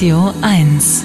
Radio 0.00 0.32
1. 0.40 1.04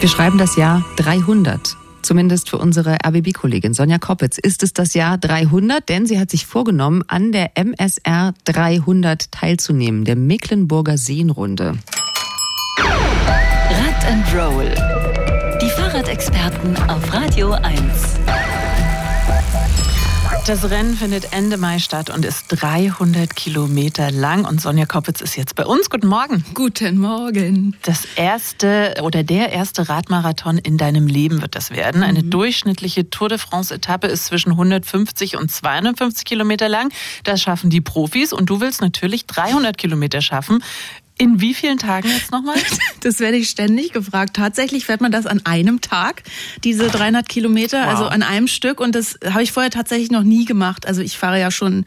Wir 0.00 0.08
schreiben 0.08 0.36
das 0.36 0.56
Jahr 0.56 0.84
300. 0.96 1.76
Zumindest 2.02 2.50
für 2.50 2.58
unsere 2.58 2.96
RBB-Kollegin 3.06 3.72
Sonja 3.72 3.98
Koppitz 3.98 4.36
ist 4.38 4.64
es 4.64 4.72
das 4.72 4.94
Jahr 4.94 5.16
300, 5.16 5.88
denn 5.88 6.06
sie 6.06 6.18
hat 6.18 6.30
sich 6.30 6.44
vorgenommen, 6.44 7.04
an 7.06 7.30
der 7.30 7.56
MSR 7.56 8.34
300 8.42 9.30
teilzunehmen, 9.30 10.04
der 10.04 10.16
Mecklenburger 10.16 10.98
Seenrunde. 10.98 11.78
Rad 12.80 14.06
and 14.10 14.26
Roll. 14.34 14.74
Die 15.62 15.70
Fahrradexperten 15.70 16.76
auf 16.88 17.12
Radio 17.12 17.52
1. 17.52 17.78
Das 20.46 20.70
Rennen 20.70 20.96
findet 20.96 21.32
Ende 21.32 21.56
Mai 21.56 21.80
statt 21.80 22.08
und 22.08 22.24
ist 22.24 22.44
300 22.50 23.34
Kilometer 23.34 24.12
lang. 24.12 24.44
Und 24.44 24.60
Sonja 24.60 24.86
Koppitz 24.86 25.20
ist 25.20 25.34
jetzt 25.36 25.56
bei 25.56 25.66
uns. 25.66 25.90
Guten 25.90 26.06
Morgen. 26.06 26.44
Guten 26.54 26.98
Morgen. 26.98 27.76
Das 27.82 28.04
erste 28.14 28.94
oder 29.02 29.24
der 29.24 29.50
erste 29.50 29.88
Radmarathon 29.88 30.58
in 30.58 30.78
deinem 30.78 31.08
Leben 31.08 31.42
wird 31.42 31.56
das 31.56 31.72
werden. 31.72 32.04
Eine 32.04 32.22
mhm. 32.22 32.30
durchschnittliche 32.30 33.10
Tour 33.10 33.28
de 33.28 33.38
France-Etappe 33.38 34.06
ist 34.06 34.26
zwischen 34.26 34.52
150 34.52 35.36
und 35.36 35.50
250 35.50 36.24
Kilometer 36.24 36.68
lang. 36.68 36.92
Das 37.24 37.42
schaffen 37.42 37.68
die 37.68 37.80
Profis. 37.80 38.32
Und 38.32 38.48
du 38.48 38.60
willst 38.60 38.80
natürlich 38.80 39.26
300 39.26 39.76
Kilometer 39.76 40.20
schaffen. 40.20 40.62
In 41.18 41.40
wie 41.40 41.54
vielen 41.54 41.78
Tagen 41.78 42.08
jetzt 42.08 42.30
nochmal? 42.30 42.56
Das 43.00 43.20
werde 43.20 43.36
ich 43.36 43.50
ständig 43.50 43.92
gefragt. 43.92 44.34
Tatsächlich 44.34 44.86
fährt 44.86 45.00
man 45.00 45.12
das 45.12 45.26
an 45.26 45.40
einem 45.44 45.80
Tag, 45.80 46.24
diese 46.64 46.88
300 46.88 47.28
Kilometer, 47.28 47.82
wow. 47.82 47.88
also 47.88 48.04
an 48.06 48.24
einem 48.24 48.48
Stück. 48.48 48.80
Und 48.80 48.96
das 48.96 49.16
habe 49.24 49.44
ich 49.44 49.52
vorher 49.52 49.70
tatsächlich 49.70 50.10
noch 50.10 50.24
nie 50.24 50.44
gemacht. 50.44 50.88
Also 50.88 51.02
ich 51.02 51.16
fahre 51.16 51.38
ja 51.38 51.52
schon 51.52 51.84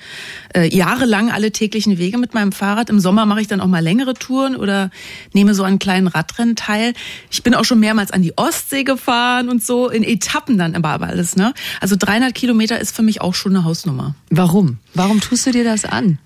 äh, 0.55 0.73
jahrelang 0.73 1.29
alle 1.29 1.51
täglichen 1.51 1.97
Wege 1.97 2.17
mit 2.17 2.33
meinem 2.33 2.53
Fahrrad. 2.53 2.89
Im 2.89 3.01
Sommer 3.01 3.25
mache 3.25 3.41
ich 3.41 3.47
dann 3.47 3.59
auch 3.59 3.67
mal 3.67 3.83
längere 3.83 4.13
Touren 4.13 4.55
oder 4.55 4.91
nehme 5.33 5.53
so 5.53 5.63
einen 5.63 5.77
kleinen 5.77 6.07
Radrennen 6.07 6.55
teil. 6.55 6.93
Ich 7.29 7.43
bin 7.43 7.53
auch 7.53 7.65
schon 7.65 7.81
mehrmals 7.81 8.11
an 8.11 8.21
die 8.21 8.37
Ostsee 8.37 8.85
gefahren 8.85 9.49
und 9.49 9.61
so, 9.61 9.89
in 9.89 10.03
Etappen 10.03 10.57
dann 10.57 10.73
aber 10.75 11.05
alles. 11.05 11.35
Ne? 11.35 11.53
Also 11.81 11.97
300 11.99 12.33
Kilometer 12.33 12.79
ist 12.79 12.95
für 12.95 13.03
mich 13.03 13.19
auch 13.19 13.35
schon 13.35 13.57
eine 13.57 13.65
Hausnummer. 13.65 14.15
Warum? 14.29 14.77
Warum 14.93 15.19
tust 15.19 15.45
du 15.47 15.51
dir 15.51 15.65
das 15.65 15.83
an? 15.83 16.17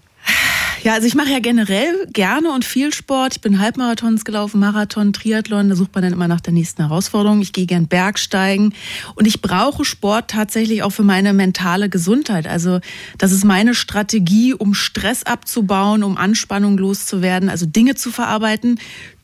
Ja, 0.84 0.96
also 0.96 1.08
ich 1.08 1.16
mache 1.16 1.32
ja 1.32 1.40
generell 1.40 2.08
gerne 2.12 2.52
und 2.52 2.66
viel 2.66 2.94
Sport. 2.94 3.36
Ich 3.36 3.42
bin 3.42 3.60
Halbmarathons 3.60 4.26
gelaufen, 4.26 4.60
Marathon, 4.60 5.14
Triathlon. 5.14 5.70
Da 5.70 5.78
sucht 5.78 5.96
man 5.96 6.04
dann 6.04 6.12
immer 6.12 6.28
nach 6.28 6.42
der 6.42 6.52
nächsten 6.52 6.82
Herausforderung. 6.82 7.40
Ich 7.40 7.54
gehe 7.54 7.66
gern 7.66 7.88
Bergsteigen 7.88 8.74
und 9.16 9.26
ich 9.26 9.42
brauche 9.42 9.86
Sport 9.86 10.32
tatsächlich 10.32 10.84
auch 10.84 10.90
für 10.90 11.04
meine 11.04 11.32
mentale 11.32 11.88
Gesundheit. 11.88 12.48
Also 12.48 12.82
das 13.18 13.32
ist 13.32 13.46
meine 13.46 13.76
Strategie, 13.76 14.54
um 14.54 14.74
Stress 14.74 15.24
abzubauen, 15.24 16.04
um 16.04 16.18
Anspannung 16.18 16.78
loszuwerden, 16.78 17.48
also 17.48 17.66
Dinge 17.66 17.96
zu 17.96 18.12
verarbeiten, 18.12 18.78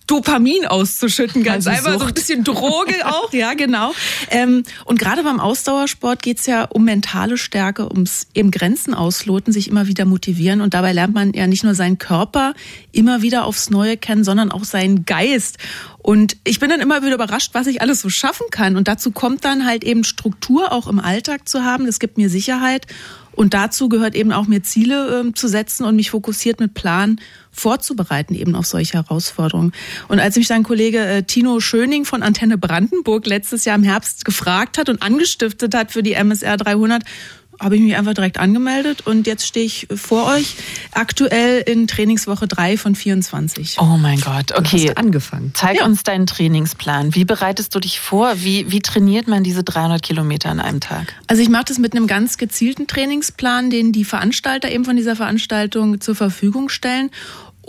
Dopamin 0.09 0.65
auszuschütten, 0.65 1.43
ganz 1.43 1.67
also 1.67 1.69
einfach. 1.69 1.91
Sucht. 1.91 2.01
So 2.01 2.07
ein 2.07 2.13
bisschen 2.13 2.43
Droge 2.43 2.95
auch, 3.05 3.31
ja, 3.31 3.53
genau. 3.53 3.93
Ähm, 4.31 4.63
und 4.85 4.97
gerade 4.97 5.23
beim 5.23 5.39
Ausdauersport 5.39 6.23
geht's 6.23 6.47
ja 6.47 6.63
um 6.63 6.83
mentale 6.83 7.37
Stärke, 7.37 7.87
ums 7.87 8.25
eben 8.33 8.49
Grenzen 8.49 8.95
ausloten, 8.95 9.53
sich 9.53 9.67
immer 9.67 9.85
wieder 9.85 10.05
motivieren. 10.05 10.61
Und 10.61 10.73
dabei 10.73 10.93
lernt 10.93 11.13
man 11.13 11.33
ja 11.33 11.45
nicht 11.45 11.63
nur 11.63 11.75
seinen 11.75 11.99
Körper 11.99 12.55
immer 12.91 13.21
wieder 13.21 13.45
aufs 13.45 13.69
Neue 13.69 13.97
kennen, 13.97 14.23
sondern 14.23 14.51
auch 14.51 14.63
seinen 14.63 15.05
Geist. 15.05 15.59
Und 16.09 16.37
ich 16.43 16.59
bin 16.59 16.71
dann 16.71 16.79
immer 16.79 17.03
wieder 17.03 17.13
überrascht, 17.13 17.51
was 17.53 17.67
ich 17.67 17.83
alles 17.83 18.01
so 18.01 18.09
schaffen 18.09 18.47
kann. 18.49 18.77
Und 18.77 18.87
dazu 18.87 19.11
kommt 19.11 19.45
dann 19.45 19.67
halt 19.67 19.83
eben 19.83 20.03
Struktur 20.03 20.71
auch 20.71 20.87
im 20.87 20.97
Alltag 20.97 21.47
zu 21.47 21.63
haben. 21.63 21.85
Das 21.85 21.99
gibt 21.99 22.17
mir 22.17 22.31
Sicherheit. 22.31 22.87
Und 23.33 23.53
dazu 23.53 23.89
gehört 23.89 24.15
eben 24.15 24.31
auch 24.31 24.47
mir 24.47 24.63
Ziele 24.63 25.23
äh, 25.27 25.33
zu 25.33 25.47
setzen 25.47 25.85
und 25.85 25.95
mich 25.95 26.09
fokussiert 26.09 26.59
mit 26.59 26.73
Plan 26.73 27.21
vorzubereiten 27.51 28.33
eben 28.33 28.55
auf 28.55 28.65
solche 28.65 28.93
Herausforderungen. 28.93 29.71
Und 30.07 30.19
als 30.19 30.35
mich 30.35 30.47
dann 30.47 30.63
Kollege 30.63 30.97
äh, 30.97 31.21
Tino 31.21 31.59
Schöning 31.59 32.05
von 32.05 32.23
Antenne 32.23 32.57
Brandenburg 32.57 33.27
letztes 33.27 33.65
Jahr 33.65 33.75
im 33.75 33.83
Herbst 33.83 34.25
gefragt 34.25 34.79
hat 34.79 34.89
und 34.89 35.03
angestiftet 35.03 35.75
hat 35.75 35.91
für 35.91 36.01
die 36.01 36.13
MSR 36.13 36.57
300, 36.57 37.03
habe 37.59 37.75
ich 37.75 37.81
mich 37.81 37.95
einfach 37.95 38.13
direkt 38.13 38.39
angemeldet 38.39 39.05
und 39.05 39.27
jetzt 39.27 39.45
stehe 39.45 39.65
ich 39.65 39.87
vor 39.93 40.27
euch 40.27 40.55
aktuell 40.91 41.61
in 41.61 41.87
Trainingswoche 41.87 42.47
3 42.47 42.77
von 42.77 42.95
24. 42.95 43.77
Oh 43.79 43.97
mein 43.97 44.19
Gott, 44.19 44.53
okay. 44.57 44.83
Du 44.83 44.89
hast 44.89 44.97
angefangen. 44.97 45.51
Zeig 45.53 45.77
ja. 45.77 45.85
uns 45.85 46.03
deinen 46.03 46.25
Trainingsplan. 46.25 47.15
Wie 47.15 47.25
bereitest 47.25 47.75
du 47.75 47.79
dich 47.79 47.99
vor? 47.99 48.33
Wie, 48.37 48.71
wie 48.71 48.81
trainiert 48.81 49.27
man 49.27 49.43
diese 49.43 49.63
300 49.63 50.01
Kilometer 50.01 50.49
an 50.49 50.59
einem 50.59 50.79
Tag? 50.79 51.13
Also 51.27 51.41
ich 51.41 51.49
mache 51.49 51.65
das 51.65 51.77
mit 51.79 51.93
einem 51.93 52.07
ganz 52.07 52.37
gezielten 52.37 52.87
Trainingsplan, 52.87 53.69
den 53.69 53.91
die 53.91 54.05
Veranstalter 54.05 54.71
eben 54.71 54.85
von 54.85 54.95
dieser 54.95 55.15
Veranstaltung 55.15 55.99
zur 55.99 56.15
Verfügung 56.15 56.69
stellen. 56.69 57.11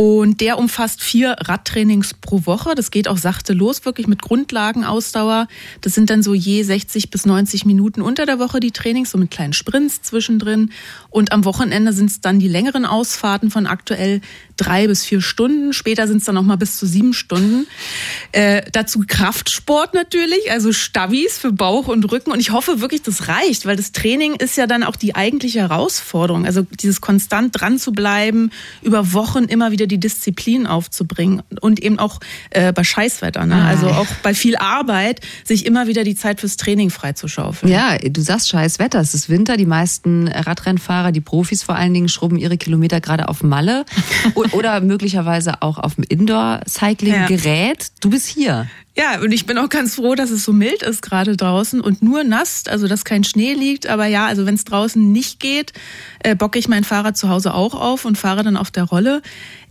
Und 0.03 0.41
der 0.41 0.56
umfasst 0.56 1.03
vier 1.03 1.37
Radtrainings 1.41 2.15
pro 2.15 2.47
Woche. 2.47 2.75
Das 2.75 2.91
geht 2.91 3.06
auch 3.06 3.19
sachte 3.19 3.53
los, 3.53 3.84
wirklich 3.84 4.06
mit 4.06 4.22
Grundlagenausdauer. 4.22 5.47
Das 5.83 5.94
sind 5.94 6.09
dann 6.09 6.22
so 6.22 6.33
je 6.33 6.62
60 6.62 7.11
bis 7.11 7.27
90 7.27 7.66
Minuten 7.66 8.00
unter 8.00 8.25
der 8.25 8.38
Woche 8.38 8.61
die 8.61 8.71
Trainings, 8.71 9.11
so 9.11 9.19
mit 9.19 9.31
kleinen 9.31 9.53
Sprints 9.53 10.00
zwischendrin. 10.00 10.71
Und 11.11 11.33
am 11.33 11.44
Wochenende 11.44 11.93
sind 11.93 12.09
es 12.09 12.22
dann 12.22 12.38
die 12.38 12.49
längeren 12.49 12.87
Ausfahrten 12.87 13.50
von 13.50 13.66
aktuell 13.66 14.22
drei 14.60 14.87
bis 14.87 15.04
vier 15.04 15.21
Stunden. 15.21 15.72
Später 15.72 16.06
sind 16.06 16.19
es 16.19 16.25
dann 16.25 16.34
noch 16.34 16.43
mal 16.43 16.56
bis 16.56 16.78
zu 16.78 16.87
sieben 16.87 17.12
Stunden. 17.12 17.66
Äh, 18.32 18.62
dazu 18.72 19.03
Kraftsport 19.06 19.94
natürlich, 19.94 20.50
also 20.50 20.72
Stavis 20.72 21.38
für 21.38 21.53
Bauch 21.53 21.88
und 21.88 22.10
Rücken. 22.10 22.31
Und 22.31 22.41
ich 22.41 22.50
hoffe 22.50 22.81
wirklich, 22.81 23.03
das 23.03 23.28
reicht, 23.28 23.66
weil 23.66 23.76
das 23.76 23.93
Training 23.93 24.34
ist 24.34 24.56
ja 24.56 24.66
dann 24.66 24.82
auch 24.84 24.97
die 24.97 25.15
eigentliche 25.15 25.60
Herausforderung. 25.60 26.44
Also 26.44 26.62
dieses 26.62 27.00
konstant 27.00 27.60
dran 27.60 27.78
zu 27.78 27.93
bleiben, 27.93 28.50
über 28.82 29.12
Wochen 29.12 29.44
immer 29.44 29.70
wieder 29.70 29.87
die 29.87 29.99
Disziplin 29.99 30.66
aufzubringen 30.66 31.43
und 31.60 31.81
eben 31.81 31.99
auch 31.99 32.20
äh, 32.50 32.72
bei 32.72 32.84
Scheißwetter, 32.84 33.47
ne? 33.47 33.65
also 33.65 33.88
auch 33.88 34.06
bei 34.22 34.34
viel 34.34 34.56
Arbeit, 34.56 35.20
sich 35.44 35.66
immer 35.66 35.87
wieder 35.87 36.04
die 36.04 36.15
Zeit 36.15 36.41
fürs 36.41 36.56
Training 36.56 36.91
freizuschaufeln. 36.91 37.72
Ja, 37.72 37.97
du 37.99 38.20
sagst 38.20 38.50
Scheißwetter, 38.50 39.00
es 39.00 39.15
ist 39.15 39.28
Winter, 39.28 39.56
die 39.56 39.66
meisten 39.66 40.28
Radrennfahrer, 40.28 41.12
die 41.12 41.20
Profis 41.20 41.62
vor 41.62 41.76
allen 41.76 41.94
Dingen, 41.94 42.09
schrubben 42.09 42.37
ihre 42.37 42.59
Kilometer 42.59 43.00
gerade 43.00 43.28
auf 43.28 43.43
Malle 43.43 43.84
oder 44.53 44.81
möglicherweise 44.81 45.62
auch 45.62 45.78
auf 45.78 45.94
dem 45.94 46.05
Indoor-Cycling-Gerät. 46.05 47.83
Ja. 47.83 47.88
Du 48.00 48.11
bist 48.11 48.27
hier. 48.28 48.69
Ja, 48.96 49.20
und 49.20 49.32
ich 49.32 49.46
bin 49.46 49.56
auch 49.56 49.68
ganz 49.68 49.94
froh, 49.94 50.14
dass 50.14 50.30
es 50.30 50.44
so 50.44 50.52
mild 50.52 50.82
ist 50.82 51.00
gerade 51.00 51.36
draußen 51.36 51.80
und 51.80 52.02
nur 52.02 52.24
nass, 52.24 52.64
also 52.68 52.88
dass 52.88 53.04
kein 53.04 53.22
Schnee 53.24 53.54
liegt. 53.54 53.86
Aber 53.86 54.06
ja, 54.06 54.26
also 54.26 54.46
wenn 54.46 54.56
es 54.56 54.64
draußen 54.64 55.12
nicht 55.12 55.38
geht, 55.38 55.72
äh, 56.24 56.34
bocke 56.34 56.58
ich 56.58 56.68
mein 56.68 56.84
Fahrrad 56.84 57.16
zu 57.16 57.28
Hause 57.28 57.54
auch 57.54 57.74
auf 57.74 58.04
und 58.04 58.18
fahre 58.18 58.42
dann 58.42 58.56
auf 58.56 58.70
der 58.70 58.84
Rolle. 58.84 59.22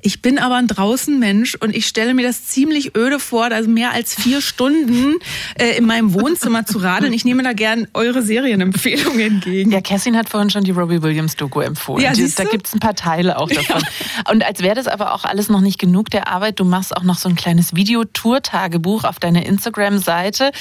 Ich 0.02 0.22
bin 0.22 0.40
aber 0.40 0.56
ein 0.56 0.68
Draußenmensch 0.68 1.56
und 1.56 1.76
ich 1.76 1.86
stelle 1.86 2.14
mir 2.14 2.26
das 2.26 2.46
ziemlich 2.46 2.96
öde 2.96 3.20
vor, 3.20 3.52
also 3.52 3.70
mehr 3.70 3.92
als 3.92 4.16
vier 4.16 4.40
Stunden 4.42 5.16
äh, 5.60 5.78
in 5.78 5.86
meinem 5.86 6.14
Wohnzimmer 6.14 6.66
zu 6.66 6.78
radeln. 6.78 7.12
Ich 7.12 7.26
nehme 7.26 7.44
da 7.44 7.52
gern 7.52 7.88
eure 7.94 8.22
Serienempfehlungen 8.22 9.20
entgegen. 9.20 9.72
Ja, 9.72 9.82
Kerstin 9.82 10.16
hat 10.16 10.30
vorhin 10.30 10.50
schon 10.50 10.64
die 10.64 10.72
Robbie 10.72 11.02
Williams 11.02 11.36
Doku 11.36 11.60
empfohlen. 11.60 12.04
Ja, 12.04 12.14
da 12.14 12.44
gibt's 12.46 12.74
ein 12.74 12.80
paar 12.80 12.96
Teile 12.96 13.38
auch 13.38 13.50
davon. 13.50 13.82
Ja. 13.82 14.32
Und 14.32 14.46
als 14.46 14.62
wäre 14.62 14.76
das 14.76 14.88
aber 14.88 15.14
auch 15.14 15.26
alles 15.26 15.50
noch 15.50 15.62
nicht 15.62 15.80
genug 15.80 16.10
der 16.10 16.30
Arbeit, 16.30 16.62
du 16.62 16.66
machst 16.66 16.96
auch 16.96 17.04
noch 17.04 17.18
so 17.18 17.28
ein 17.28 17.36
kleines 17.36 17.76
Videotour-Tagebuch 17.76 19.04
auf 19.04 19.19
deiner 19.20 19.46
Instagram-Seite. 19.46 20.52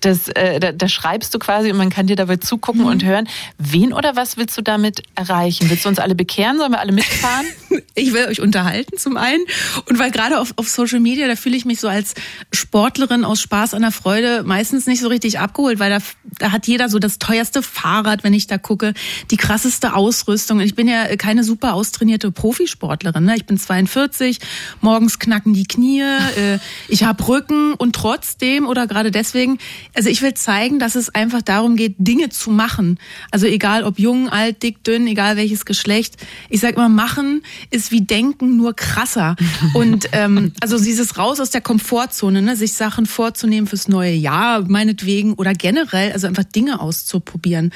Das, 0.00 0.28
äh, 0.28 0.60
da, 0.60 0.72
da, 0.72 0.88
schreibst 0.88 1.34
du 1.34 1.38
quasi 1.38 1.70
und 1.70 1.76
man 1.76 1.90
kann 1.90 2.06
dir 2.06 2.16
dabei 2.16 2.36
zugucken 2.36 2.82
mhm. 2.82 2.88
und 2.88 3.04
hören. 3.04 3.28
Wen 3.58 3.92
oder 3.92 4.16
was 4.16 4.36
willst 4.36 4.56
du 4.56 4.62
damit 4.62 5.02
erreichen? 5.14 5.70
Willst 5.70 5.84
du 5.84 5.88
uns 5.88 5.98
alle 5.98 6.14
bekehren? 6.14 6.58
Sollen 6.58 6.72
wir 6.72 6.80
alle 6.80 6.92
mitfahren? 6.92 7.46
ich 7.94 8.12
will 8.12 8.26
euch 8.26 8.40
unterhalten 8.40 8.66
halten 8.76 8.98
zum 8.98 9.16
einen 9.16 9.44
und 9.88 9.98
weil 9.98 10.10
gerade 10.10 10.38
auf, 10.38 10.52
auf 10.56 10.68
Social 10.68 11.00
Media, 11.00 11.26
da 11.26 11.36
fühle 11.36 11.56
ich 11.56 11.64
mich 11.64 11.80
so 11.80 11.88
als 11.88 12.14
Sportlerin 12.52 13.24
aus 13.24 13.40
Spaß 13.40 13.74
an 13.74 13.82
der 13.82 13.90
Freude 13.90 14.42
meistens 14.44 14.86
nicht 14.86 15.00
so 15.00 15.08
richtig 15.08 15.38
abgeholt, 15.38 15.78
weil 15.78 15.90
da, 15.90 15.98
da 16.38 16.52
hat 16.52 16.66
jeder 16.66 16.88
so 16.88 16.98
das 16.98 17.18
teuerste 17.18 17.62
Fahrrad, 17.62 18.24
wenn 18.24 18.34
ich 18.34 18.46
da 18.46 18.58
gucke, 18.58 18.92
die 19.30 19.36
krasseste 19.36 19.94
Ausrüstung. 19.94 20.60
Ich 20.60 20.74
bin 20.74 20.88
ja 20.88 21.16
keine 21.16 21.44
super 21.44 21.74
austrainierte 21.74 22.30
Profisportlerin. 22.30 23.24
Ne? 23.24 23.36
Ich 23.36 23.46
bin 23.46 23.58
42, 23.58 24.40
morgens 24.80 25.18
knacken 25.18 25.54
die 25.54 25.66
Knie, 25.66 26.02
äh, 26.02 26.58
ich 26.88 27.04
habe 27.04 27.26
Rücken 27.26 27.74
und 27.74 27.92
trotzdem 27.96 28.66
oder 28.66 28.86
gerade 28.86 29.10
deswegen, 29.10 29.56
also 29.94 30.10
ich 30.10 30.20
will 30.20 30.34
zeigen, 30.34 30.78
dass 30.78 30.96
es 30.96 31.08
einfach 31.08 31.40
darum 31.40 31.76
geht, 31.76 31.94
Dinge 31.96 32.28
zu 32.28 32.50
machen. 32.50 32.98
Also 33.30 33.46
egal 33.46 33.84
ob 33.84 33.98
jung, 33.98 34.28
alt, 34.28 34.62
dick, 34.62 34.84
dünn, 34.84 35.06
egal 35.06 35.38
welches 35.38 35.64
Geschlecht. 35.64 36.16
Ich 36.50 36.60
sage 36.60 36.76
immer, 36.76 36.90
machen 36.90 37.42
ist 37.70 37.92
wie 37.92 38.02
denken, 38.02 38.58
nur 38.58 38.74
krasser. 38.74 39.34
Und 39.74 40.10
ähm, 40.12 40.52
also 40.60 40.78
dieses 40.78 41.16
Raus 41.16 41.40
aus 41.40 41.50
der 41.50 41.62
Komfortzone, 41.62 42.42
ne, 42.42 42.54
sich 42.54 42.74
Sachen 42.74 43.06
vorzunehmen 43.06 43.66
fürs 43.66 43.88
neue 43.88 44.12
Jahr, 44.12 44.60
meinetwegen, 44.68 45.32
oder 45.34 45.54
generell, 45.54 46.12
also 46.12 46.26
einfach 46.26 46.44
Dinge 46.44 46.80
auszuprobieren. 46.80 47.72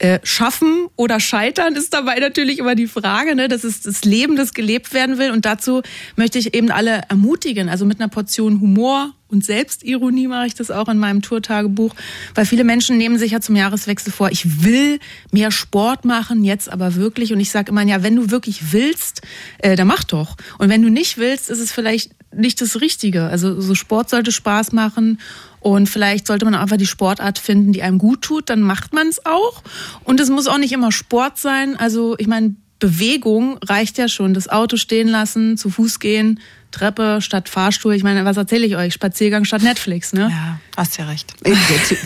Äh, 0.00 0.20
schaffen 0.22 0.86
oder 0.94 1.18
scheitern 1.18 1.74
ist 1.74 1.92
dabei 1.92 2.20
natürlich 2.20 2.60
immer 2.60 2.76
die 2.76 2.86
Frage. 2.86 3.34
Ne? 3.34 3.48
Das 3.48 3.64
ist 3.64 3.84
das 3.84 4.04
Leben, 4.04 4.36
das 4.36 4.54
gelebt 4.54 4.94
werden 4.94 5.18
will. 5.18 5.32
Und 5.32 5.44
dazu 5.44 5.82
möchte 6.14 6.38
ich 6.38 6.54
eben 6.54 6.70
alle 6.70 7.02
ermutigen. 7.08 7.68
Also 7.68 7.84
mit 7.84 8.00
einer 8.00 8.08
Portion 8.08 8.60
Humor 8.60 9.12
und 9.30 9.44
Selbstironie 9.44 10.26
mache 10.26 10.46
ich 10.46 10.54
das 10.54 10.70
auch 10.70 10.88
in 10.88 10.98
meinem 10.98 11.22
Tourtagebuch, 11.22 11.94
weil 12.34 12.46
viele 12.46 12.64
Menschen 12.64 12.96
nehmen 12.96 13.18
sich 13.18 13.32
ja 13.32 13.40
zum 13.40 13.56
Jahreswechsel 13.56 14.12
vor, 14.12 14.30
ich 14.30 14.64
will 14.64 14.98
mehr 15.30 15.50
Sport 15.50 16.04
machen, 16.04 16.44
jetzt 16.44 16.70
aber 16.70 16.94
wirklich. 16.94 17.32
Und 17.32 17.40
ich 17.40 17.50
sage 17.50 17.70
immer, 17.70 17.82
ja, 17.82 18.02
wenn 18.02 18.16
du 18.16 18.30
wirklich 18.30 18.72
willst, 18.72 19.22
äh, 19.58 19.76
dann 19.76 19.86
mach 19.86 20.04
doch. 20.04 20.36
Und 20.58 20.70
wenn 20.70 20.82
du 20.82 20.88
nicht 20.88 21.18
willst, 21.18 21.50
ist 21.50 21.60
es 21.60 21.72
vielleicht 21.72 22.12
nicht 22.34 22.60
das 22.60 22.80
Richtige. 22.80 23.24
Also 23.24 23.60
so 23.60 23.74
Sport 23.74 24.10
sollte 24.10 24.32
Spaß 24.32 24.72
machen 24.72 25.18
und 25.60 25.88
vielleicht 25.88 26.26
sollte 26.26 26.44
man 26.44 26.54
einfach 26.54 26.76
die 26.76 26.86
Sportart 26.86 27.38
finden, 27.38 27.72
die 27.72 27.82
einem 27.82 27.98
gut 27.98 28.22
tut, 28.22 28.48
dann 28.48 28.60
macht 28.60 28.92
man 28.92 29.08
es 29.08 29.24
auch. 29.26 29.62
Und 30.04 30.20
es 30.20 30.30
muss 30.30 30.46
auch 30.46 30.58
nicht 30.58 30.72
immer 30.72 30.92
Sport 30.92 31.38
sein. 31.38 31.76
Also 31.76 32.16
ich 32.18 32.26
meine, 32.26 32.54
Bewegung 32.78 33.58
reicht 33.64 33.98
ja 33.98 34.08
schon. 34.08 34.34
Das 34.34 34.48
Auto 34.48 34.76
stehen 34.76 35.08
lassen, 35.08 35.56
zu 35.56 35.70
Fuß 35.70 35.98
gehen, 35.98 36.40
Treppe 36.70 37.20
statt 37.20 37.48
Fahrstuhl. 37.48 37.94
Ich 37.94 38.02
meine, 38.02 38.24
was 38.24 38.36
erzähle 38.36 38.66
ich 38.66 38.76
euch? 38.76 38.92
Spaziergang 38.92 39.44
statt 39.44 39.62
Netflix, 39.62 40.12
ne? 40.12 40.28
Ja, 40.30 40.60
hast 40.78 40.96
ja 40.96 41.06
recht. 41.06 41.34
Äh, 41.44 41.54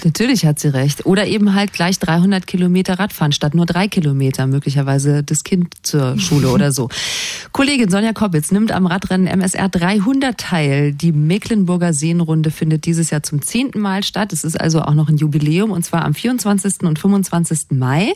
natürlich 0.05 0.47
hat 0.47 0.59
sie 0.59 0.69
recht. 0.69 1.07
Oder 1.07 1.27
eben 1.27 1.55
halt 1.55 1.73
gleich 1.73 1.99
300 1.99 2.47
Kilometer 2.47 2.99
Radfahren 2.99 3.33
statt 3.33 3.55
nur 3.55 3.67
drei 3.67 3.87
Kilometer, 3.87 4.47
möglicherweise 4.47 5.23
das 5.23 5.45
Kind 5.45 5.75
zur 5.83 6.19
Schule 6.19 6.51
oder 6.51 6.73
so. 6.73 6.89
Kollegin 7.53 7.91
Sonja 7.91 8.13
Koppitz 8.13 8.51
nimmt 8.51 8.73
am 8.73 8.87
Radrennen 8.87 9.27
MSR 9.27 9.69
300 9.69 10.39
teil. 10.39 10.93
Die 10.93 11.13
Mecklenburger 11.13 11.93
Seenrunde 11.93 12.51
findet 12.51 12.87
dieses 12.87 13.11
Jahr 13.11 13.23
zum 13.23 13.43
zehnten 13.43 13.81
Mal 13.81 14.03
statt. 14.03 14.33
Es 14.33 14.43
ist 14.43 14.59
also 14.59 14.83
auch 14.83 14.95
noch 14.95 15.09
ein 15.09 15.19
Jubiläum 15.19 15.71
und 15.71 15.85
zwar 15.85 16.05
am 16.05 16.15
24. 16.15 16.81
und 16.83 16.99
25. 16.99 17.71
Mai. 17.71 18.15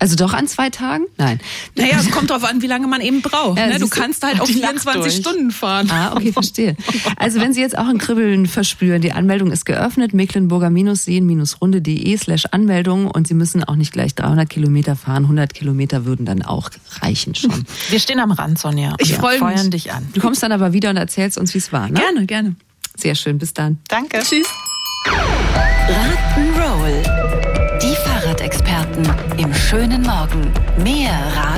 Also 0.00 0.14
doch 0.14 0.32
an 0.32 0.46
zwei 0.46 0.70
Tagen? 0.70 1.06
Nein. 1.16 1.40
Naja, 1.74 1.96
es 1.98 2.10
kommt 2.10 2.30
darauf 2.30 2.44
an, 2.44 2.62
wie 2.62 2.68
lange 2.68 2.86
man 2.86 3.00
eben 3.00 3.20
braucht. 3.20 3.58
Ja, 3.58 3.66
ne? 3.66 3.78
Du 3.80 3.88
kannst 3.88 4.24
halt 4.24 4.40
auch 4.40 4.46
24 4.46 5.12
Stunden 5.12 5.50
fahren. 5.50 5.90
Ah, 5.90 6.14
okay, 6.14 6.32
verstehe. 6.32 6.76
Also 7.16 7.40
wenn 7.40 7.52
Sie 7.52 7.60
jetzt 7.60 7.76
auch 7.76 7.88
ein 7.88 7.98
Kribbeln 7.98 8.46
verspüren, 8.46 9.00
die 9.00 9.12
Anmeldung 9.12 9.50
ist 9.50 9.64
geöffnet, 9.64 9.87
mecklenburger-seen-runde.de 9.96 12.16
slash 12.16 12.46
Anmeldung 12.50 13.10
und 13.10 13.26
Sie 13.26 13.34
müssen 13.34 13.64
auch 13.64 13.76
nicht 13.76 13.92
gleich 13.92 14.14
300 14.14 14.48
Kilometer 14.48 14.96
fahren, 14.96 15.24
100 15.24 15.54
Kilometer 15.54 16.04
würden 16.04 16.26
dann 16.26 16.42
auch 16.42 16.70
reichen 17.00 17.34
schon. 17.34 17.64
Wir 17.90 18.00
stehen 18.00 18.20
am 18.20 18.32
Rand, 18.32 18.58
Sonja. 18.58 18.94
Ich 18.98 19.10
ja, 19.10 19.18
freue 19.18 19.42
mich. 19.42 19.70
dich 19.70 19.92
an. 19.92 20.08
Du 20.12 20.20
kommst 20.20 20.42
dann 20.42 20.52
aber 20.52 20.72
wieder 20.72 20.90
und 20.90 20.96
erzählst 20.96 21.38
uns, 21.38 21.54
wie 21.54 21.58
es 21.58 21.72
war, 21.72 21.88
ne? 21.88 21.94
Gerne, 21.94 22.26
gerne. 22.26 22.56
Sehr 22.96 23.14
schön, 23.14 23.38
bis 23.38 23.54
dann. 23.54 23.78
Danke. 23.88 24.18
Tschüss. 24.18 24.48
Rock'n'Roll. 25.88 27.02
Die 27.80 27.94
Fahrradexperten 28.04 29.08
im 29.38 29.54
schönen 29.54 30.02
Morgen. 30.02 30.52
Mehr 30.82 31.16
Rad 31.34 31.57